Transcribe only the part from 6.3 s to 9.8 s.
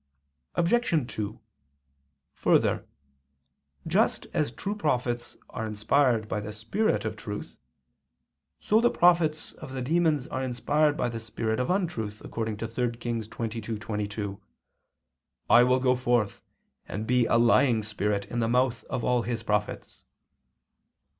the Spirit of truth, so the prophets of